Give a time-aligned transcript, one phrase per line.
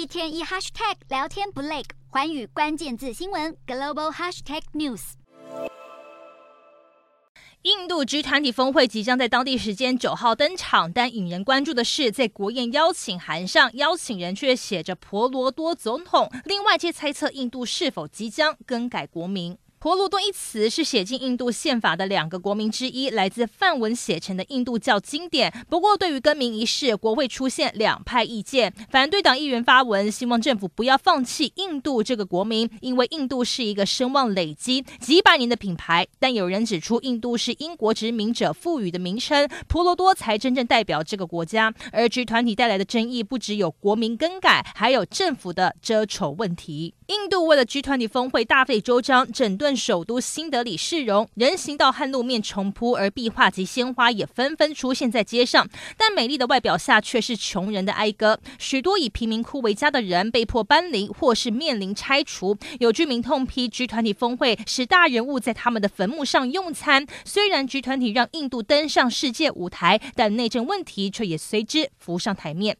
[0.00, 5.12] 一天一 hashtag 聊天不累，环宇关键字新闻 global hashtag news。
[7.60, 19.58] 印度 G 团体峰会即将在当地时间九号登场，但引人关注的是，在国宴邀请函上，邀请人却写着婆罗多总统，令外界猜测印度是否即将更改国名。
[19.82, 25.50] 婆罗多一词是写进印度宪法的两个国名之一，来自梵文写成的印度教经典。
[25.70, 28.74] 不过，对于更名一事，国会出现两派意见。
[28.90, 36.06] 反对党议员发文，希望政府不要放弃印度这个国名，因为印度是一个声望累积几百年的品牌。
[36.18, 41.72] 但有人指出，印度是英国殖民者赋予的名称，婆罗多才真正代表这个国家。
[41.90, 46.92] 而 G 团体带来的争议不只有国名更改，还有政府的遮丑问题。
[47.06, 55.68] 印度为了 G 团体峰会大费周章，整顿首都新德里市容，人行道和路面重铺，而壁画及鲜花也纷纷出现在街上。
[55.96, 62.56] 但美丽的外表下却是穷人的哀歌，许多以贫民窟为家的人被迫搬离，或是面临拆除。
[62.78, 67.06] 有居民痛批，G 团体峰会使大人物在他们的坟墓上用餐。
[67.24, 72.76] 虽然 G 团体让印度登上世界舞台，但内政问题却也随之浮上台面。